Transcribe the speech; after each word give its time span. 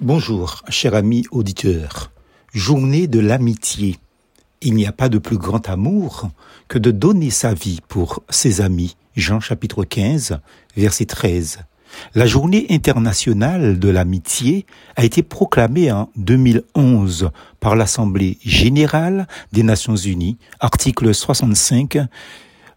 Bonjour, 0.00 0.62
cher 0.68 0.94
ami 0.94 1.24
auditeur. 1.32 2.12
Journée 2.54 3.08
de 3.08 3.18
l'amitié. 3.18 3.98
Il 4.62 4.74
n'y 4.74 4.86
a 4.86 4.92
pas 4.92 5.08
de 5.08 5.18
plus 5.18 5.38
grand 5.38 5.68
amour 5.68 6.30
que 6.68 6.78
de 6.78 6.92
donner 6.92 7.30
sa 7.30 7.52
vie 7.52 7.80
pour 7.88 8.22
ses 8.30 8.60
amis. 8.60 8.96
Jean 9.16 9.40
chapitre 9.40 9.82
15, 9.82 10.38
verset 10.76 11.06
13. 11.06 11.58
La 12.14 12.26
journée 12.26 12.66
internationale 12.70 13.80
de 13.80 13.88
l'amitié 13.88 14.66
a 14.94 15.04
été 15.04 15.24
proclamée 15.24 15.90
en 15.90 16.10
2011 16.14 17.30
par 17.58 17.74
l'Assemblée 17.74 18.38
générale 18.44 19.26
des 19.50 19.64
Nations 19.64 19.96
unies, 19.96 20.38
article 20.60 21.12
65, 21.12 21.98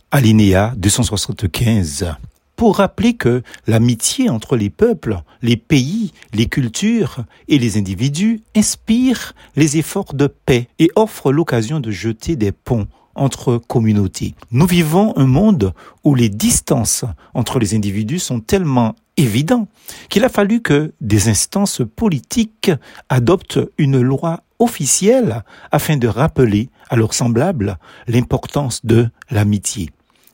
alinéa 0.09 0.73
275 0.75 2.15
pour 2.61 2.77
rappeler 2.77 3.15
que 3.15 3.41
l'amitié 3.65 4.29
entre 4.29 4.55
les 4.55 4.69
peuples, 4.69 5.23
les 5.41 5.57
pays, 5.57 6.13
les 6.31 6.45
cultures 6.45 7.23
et 7.47 7.57
les 7.57 7.75
individus 7.79 8.43
inspire 8.55 9.33
les 9.55 9.77
efforts 9.77 10.13
de 10.13 10.27
paix 10.27 10.67
et 10.77 10.91
offre 10.95 11.31
l'occasion 11.31 11.79
de 11.79 11.89
jeter 11.89 12.35
des 12.35 12.51
ponts 12.51 12.85
entre 13.15 13.57
communautés. 13.57 14.35
Nous 14.51 14.67
vivons 14.67 15.17
un 15.17 15.25
monde 15.25 15.73
où 16.03 16.13
les 16.13 16.29
distances 16.29 17.03
entre 17.33 17.57
les 17.57 17.73
individus 17.73 18.19
sont 18.19 18.41
tellement 18.41 18.93
évidentes 19.17 19.67
qu'il 20.09 20.23
a 20.23 20.29
fallu 20.29 20.61
que 20.61 20.93
des 21.01 21.29
instances 21.29 21.81
politiques 21.95 22.69
adoptent 23.09 23.71
une 23.79 23.99
loi 23.99 24.43
officielle 24.59 25.43
afin 25.71 25.97
de 25.97 26.07
rappeler 26.07 26.69
à 26.91 26.95
leurs 26.95 27.15
semblables 27.15 27.79
l'importance 28.07 28.85
de 28.85 29.09
l'amitié. 29.31 29.89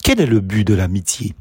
Quel 0.08 0.22
est 0.22 0.26
le 0.26 0.40
but 0.40 0.66
de 0.66 0.74
l'amitié? 0.74 1.36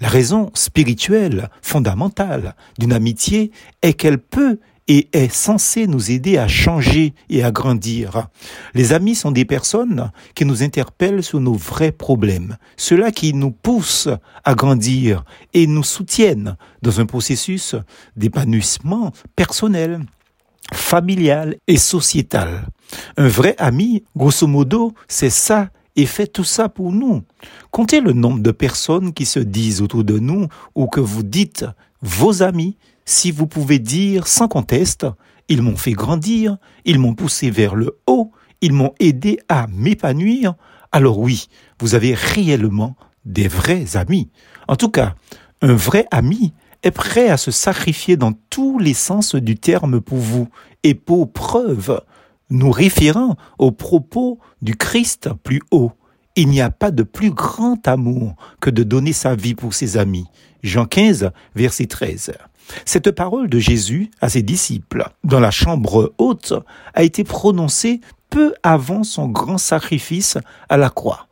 La 0.00 0.06
raison 0.06 0.52
spirituelle 0.54 1.50
fondamentale 1.60 2.54
d'une 2.78 2.92
amitié 2.92 3.50
est 3.82 3.94
qu'elle 3.94 4.18
peut 4.18 4.60
et 4.86 5.08
est 5.12 5.28
censée 5.28 5.88
nous 5.88 6.12
aider 6.12 6.38
à 6.38 6.46
changer 6.46 7.14
et 7.30 7.42
à 7.42 7.50
grandir. 7.50 8.28
Les 8.74 8.92
amis 8.92 9.16
sont 9.16 9.32
des 9.32 9.44
personnes 9.44 10.12
qui 10.36 10.44
nous 10.44 10.62
interpellent 10.62 11.24
sur 11.24 11.40
nos 11.40 11.54
vrais 11.54 11.90
problèmes, 11.90 12.58
ceux-là 12.76 13.10
qui 13.10 13.34
nous 13.34 13.50
poussent 13.50 14.08
à 14.44 14.54
grandir 14.54 15.24
et 15.52 15.66
nous 15.66 15.82
soutiennent 15.82 16.56
dans 16.80 17.00
un 17.00 17.06
processus 17.06 17.74
d'épanouissement 18.14 19.10
personnel, 19.34 19.98
familial 20.72 21.56
et 21.66 21.76
sociétal. 21.76 22.68
Un 23.16 23.26
vrai 23.26 23.56
ami, 23.58 24.04
grosso 24.14 24.46
modo, 24.46 24.94
c'est 25.08 25.28
ça 25.28 25.70
et 25.96 26.06
fait 26.06 26.26
tout 26.26 26.44
ça 26.44 26.68
pour 26.68 26.92
nous. 26.92 27.22
Comptez 27.70 28.00
le 28.00 28.12
nombre 28.12 28.40
de 28.40 28.50
personnes 28.50 29.12
qui 29.12 29.26
se 29.26 29.38
disent 29.38 29.82
autour 29.82 30.04
de 30.04 30.18
nous 30.18 30.48
ou 30.74 30.86
que 30.86 31.00
vous 31.00 31.22
dites 31.22 31.66
vos 32.00 32.42
amis, 32.42 32.76
si 33.04 33.30
vous 33.30 33.46
pouvez 33.46 33.78
dire 33.78 34.26
sans 34.26 34.48
conteste, 34.48 35.06
ils 35.48 35.62
m'ont 35.62 35.76
fait 35.76 35.92
grandir, 35.92 36.56
ils 36.84 36.98
m'ont 36.98 37.14
poussé 37.14 37.50
vers 37.50 37.74
le 37.74 37.98
haut, 38.06 38.32
ils 38.60 38.72
m'ont 38.72 38.94
aidé 39.00 39.38
à 39.48 39.66
m'épanouir, 39.68 40.54
alors 40.92 41.18
oui, 41.18 41.48
vous 41.80 41.94
avez 41.94 42.14
réellement 42.14 42.96
des 43.24 43.48
vrais 43.48 43.96
amis. 43.96 44.30
En 44.68 44.76
tout 44.76 44.88
cas, 44.88 45.14
un 45.60 45.74
vrai 45.74 46.06
ami 46.10 46.52
est 46.82 46.90
prêt 46.90 47.28
à 47.28 47.36
se 47.36 47.50
sacrifier 47.50 48.16
dans 48.16 48.32
tous 48.50 48.78
les 48.78 48.94
sens 48.94 49.34
du 49.34 49.56
terme 49.56 50.00
pour 50.00 50.18
vous 50.18 50.48
et 50.82 50.94
pour 50.94 51.32
preuve 51.32 52.00
nous 52.52 52.70
référant 52.70 53.36
aux 53.58 53.72
propos 53.72 54.38
du 54.60 54.76
Christ 54.76 55.30
plus 55.42 55.60
haut. 55.70 55.92
Il 56.36 56.48
n'y 56.48 56.60
a 56.60 56.70
pas 56.70 56.90
de 56.90 57.02
plus 57.02 57.30
grand 57.30 57.86
amour 57.88 58.36
que 58.60 58.70
de 58.70 58.82
donner 58.82 59.12
sa 59.12 59.34
vie 59.34 59.54
pour 59.54 59.74
ses 59.74 59.96
amis. 59.96 60.26
Jean 60.62 60.86
15, 60.86 61.30
verset 61.54 61.86
13. 61.86 62.32
Cette 62.84 63.10
parole 63.10 63.48
de 63.48 63.58
Jésus 63.58 64.10
à 64.20 64.28
ses 64.28 64.42
disciples 64.42 65.04
dans 65.24 65.40
la 65.40 65.50
chambre 65.50 66.14
haute 66.18 66.54
a 66.94 67.02
été 67.02 67.24
prononcée 67.24 68.00
peu 68.30 68.54
avant 68.62 69.02
son 69.02 69.28
grand 69.28 69.58
sacrifice 69.58 70.38
à 70.68 70.76
la 70.76 70.88
croix. 70.88 71.26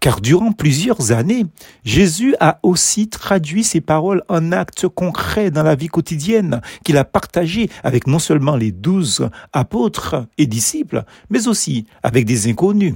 Car 0.00 0.20
durant 0.20 0.52
plusieurs 0.52 1.12
années, 1.12 1.46
Jésus 1.84 2.34
a 2.40 2.58
aussi 2.62 3.08
traduit 3.08 3.64
ses 3.64 3.80
paroles 3.80 4.22
en 4.28 4.52
actes 4.52 4.88
concrets 4.88 5.50
dans 5.50 5.62
la 5.62 5.74
vie 5.74 5.88
quotidienne 5.88 6.60
qu'il 6.84 6.96
a 6.96 7.04
partagé 7.04 7.70
avec 7.82 8.06
non 8.06 8.18
seulement 8.18 8.56
les 8.56 8.72
douze 8.72 9.28
apôtres 9.52 10.26
et 10.38 10.46
disciples, 10.46 11.04
mais 11.30 11.48
aussi 11.48 11.86
avec 12.02 12.24
des 12.24 12.48
inconnus. 12.48 12.94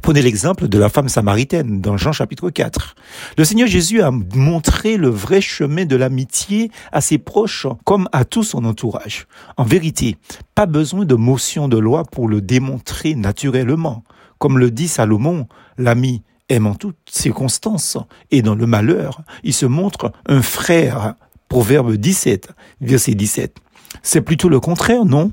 Prenez 0.00 0.22
l'exemple 0.22 0.68
de 0.68 0.78
la 0.78 0.88
femme 0.88 1.08
samaritaine 1.08 1.80
dans 1.80 1.96
Jean 1.96 2.12
chapitre 2.12 2.50
4. 2.50 2.96
Le 3.36 3.44
Seigneur 3.44 3.68
Jésus 3.68 4.00
a 4.00 4.10
montré 4.10 4.96
le 4.96 5.08
vrai 5.08 5.40
chemin 5.40 5.84
de 5.84 5.96
l'amitié 5.96 6.70
à 6.92 7.00
ses 7.00 7.18
proches 7.18 7.66
comme 7.84 8.08
à 8.10 8.24
tout 8.24 8.42
son 8.42 8.64
entourage. 8.64 9.26
En 9.58 9.64
vérité, 9.64 10.16
pas 10.54 10.66
besoin 10.66 11.04
de 11.04 11.14
motion 11.14 11.68
de 11.68 11.76
loi 11.76 12.04
pour 12.04 12.26
le 12.26 12.40
démontrer 12.40 13.14
naturellement. 13.14 14.02
Comme 14.42 14.58
le 14.58 14.72
dit 14.72 14.88
Salomon, 14.88 15.46
l'ami 15.78 16.24
aime 16.48 16.66
en 16.66 16.74
toutes 16.74 16.96
circonstances 17.08 17.96
et 18.32 18.42
dans 18.42 18.56
le 18.56 18.66
malheur, 18.66 19.20
il 19.44 19.54
se 19.54 19.66
montre 19.66 20.10
un 20.26 20.42
frère. 20.42 21.14
Proverbe 21.48 21.92
17, 21.92 22.48
verset 22.80 23.14
17. 23.14 23.56
C'est 24.02 24.20
plutôt 24.20 24.48
le 24.48 24.58
contraire, 24.58 25.04
non? 25.04 25.30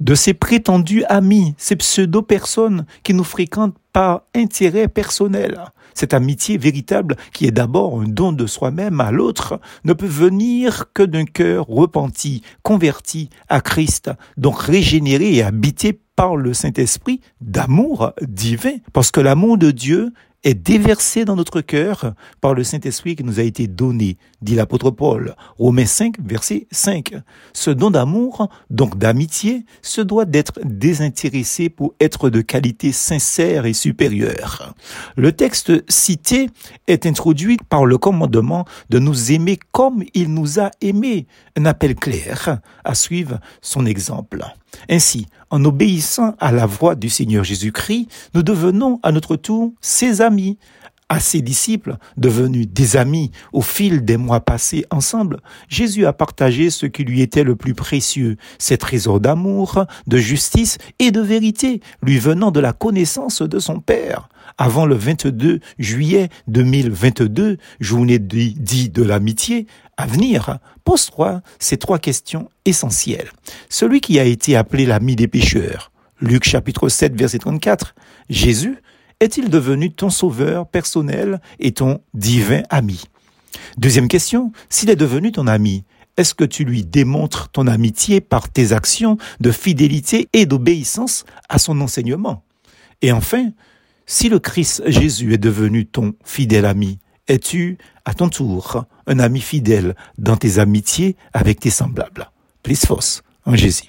De 0.00 0.14
ces 0.14 0.32
prétendus 0.32 1.04
amis, 1.10 1.54
ces 1.58 1.76
pseudo-personnes 1.76 2.86
qui 3.02 3.12
nous 3.12 3.22
fréquentent 3.22 3.76
par 3.92 4.22
intérêt 4.34 4.88
personnel. 4.88 5.62
Cette 5.92 6.14
amitié 6.14 6.56
véritable, 6.56 7.16
qui 7.34 7.44
est 7.46 7.50
d'abord 7.50 8.00
un 8.00 8.08
don 8.08 8.32
de 8.32 8.46
soi-même 8.46 9.02
à 9.02 9.10
l'autre, 9.10 9.60
ne 9.84 9.92
peut 9.92 10.06
venir 10.06 10.86
que 10.94 11.02
d'un 11.02 11.26
cœur 11.26 11.66
repenti, 11.66 12.42
converti 12.62 13.28
à 13.50 13.60
Christ, 13.60 14.10
donc 14.38 14.58
régénéré 14.58 15.34
et 15.34 15.42
habité 15.42 16.00
par 16.16 16.36
le 16.36 16.54
Saint-Esprit 16.54 17.20
d'amour 17.40 18.12
divin, 18.22 18.76
parce 18.92 19.10
que 19.10 19.20
l'amour 19.20 19.58
de 19.58 19.70
Dieu 19.70 20.12
est 20.44 20.54
déversé 20.54 21.24
dans 21.24 21.36
notre 21.36 21.60
cœur 21.60 22.14
par 22.40 22.54
le 22.54 22.64
Saint-Esprit 22.64 23.16
qui 23.16 23.24
nous 23.24 23.38
a 23.38 23.44
été 23.44 23.66
donné, 23.68 24.16
dit 24.40 24.54
l'apôtre 24.54 24.90
Paul, 24.90 25.36
Romains 25.58 25.86
5, 25.86 26.16
verset 26.20 26.66
5. 26.70 27.14
Ce 27.52 27.70
don 27.70 27.90
d'amour, 27.90 28.48
donc 28.70 28.98
d'amitié, 28.98 29.64
se 29.82 30.00
doit 30.00 30.24
d'être 30.24 30.58
désintéressé 30.64 31.68
pour 31.68 31.94
être 32.00 32.28
de 32.28 32.40
qualité 32.40 32.92
sincère 32.92 33.66
et 33.66 33.72
supérieure. 33.72 34.74
Le 35.16 35.32
texte 35.32 35.72
cité 35.90 36.50
est 36.88 37.06
introduit 37.06 37.58
par 37.68 37.86
le 37.86 37.98
commandement 37.98 38.64
de 38.90 38.98
nous 38.98 39.32
aimer 39.32 39.58
comme 39.70 40.02
il 40.14 40.32
nous 40.32 40.58
a 40.58 40.70
aimés, 40.80 41.26
un 41.56 41.66
appel 41.66 41.94
clair 41.94 42.58
à 42.84 42.94
suivre 42.94 43.38
son 43.60 43.86
exemple. 43.86 44.44
Ainsi, 44.88 45.26
en 45.50 45.64
obéissant 45.64 46.34
à 46.38 46.52
la 46.52 46.66
voix 46.66 46.94
du 46.94 47.10
Seigneur 47.10 47.44
Jésus-Christ, 47.44 48.08
nous 48.34 48.42
devenons 48.42 49.00
à 49.02 49.12
notre 49.12 49.36
tour 49.36 49.72
ses 49.80 50.20
amis, 50.20 50.58
à 51.12 51.20
ses 51.20 51.42
disciples, 51.42 51.98
devenus 52.16 52.66
des 52.68 52.96
amis 52.96 53.32
au 53.52 53.60
fil 53.60 54.02
des 54.02 54.16
mois 54.16 54.40
passés 54.40 54.86
ensemble, 54.90 55.40
Jésus 55.68 56.06
a 56.06 56.14
partagé 56.14 56.70
ce 56.70 56.86
qui 56.86 57.04
lui 57.04 57.20
était 57.20 57.44
le 57.44 57.54
plus 57.54 57.74
précieux, 57.74 58.38
ses 58.58 58.78
trésors 58.78 59.20
d'amour, 59.20 59.84
de 60.06 60.16
justice 60.16 60.78
et 60.98 61.10
de 61.10 61.20
vérité, 61.20 61.82
lui 62.02 62.18
venant 62.18 62.50
de 62.50 62.60
la 62.60 62.72
connaissance 62.72 63.42
de 63.42 63.58
son 63.58 63.80
Père. 63.80 64.30
Avant 64.58 64.86
le 64.86 64.94
22 64.94 65.60
juillet 65.78 66.28
2022, 66.48 67.58
journée 67.80 68.18
dit 68.18 68.90
de 68.90 69.02
l'amitié, 69.02 69.66
à 69.96 70.06
venir, 70.06 70.58
pose-toi 70.84 71.42
ces 71.58 71.76
trois 71.76 71.98
questions 71.98 72.48
essentielles. 72.64 73.30
Celui 73.68 74.00
qui 74.00 74.18
a 74.18 74.24
été 74.24 74.56
appelé 74.56 74.86
l'ami 74.86 75.16
des 75.16 75.28
pécheurs, 75.28 75.90
Luc 76.20 76.44
chapitre 76.44 76.88
7 76.88 77.16
verset 77.16 77.38
34, 77.38 77.94
Jésus 78.30 78.78
est-il 79.20 79.50
devenu 79.50 79.92
ton 79.92 80.10
sauveur 80.10 80.66
personnel 80.66 81.40
et 81.60 81.72
ton 81.72 82.00
divin 82.14 82.62
ami? 82.70 83.04
Deuxième 83.76 84.08
question, 84.08 84.52
s'il 84.68 84.90
est 84.90 84.96
devenu 84.96 85.32
ton 85.32 85.46
ami, 85.46 85.84
est-ce 86.16 86.34
que 86.34 86.44
tu 86.44 86.64
lui 86.64 86.84
démontres 86.84 87.48
ton 87.48 87.66
amitié 87.66 88.20
par 88.20 88.50
tes 88.50 88.72
actions 88.72 89.16
de 89.40 89.50
fidélité 89.50 90.28
et 90.32 90.44
d'obéissance 90.44 91.24
à 91.48 91.58
son 91.58 91.80
enseignement? 91.80 92.42
Et 93.00 93.12
enfin, 93.12 93.50
si 94.06 94.28
le 94.28 94.38
Christ 94.38 94.82
Jésus 94.86 95.34
est 95.34 95.38
devenu 95.38 95.86
ton 95.86 96.14
fidèle 96.24 96.66
ami, 96.66 96.98
es-tu 97.28 97.78
à 98.04 98.14
ton 98.14 98.28
tour 98.28 98.84
un 99.06 99.18
ami 99.18 99.40
fidèle 99.40 99.94
dans 100.18 100.36
tes 100.36 100.58
amitiés 100.58 101.16
avec 101.32 101.60
tes 101.60 101.70
semblables? 101.70 102.30
Plus 102.62 102.84
force 102.84 103.22
en 103.44 103.54
Jésus. 103.56 103.80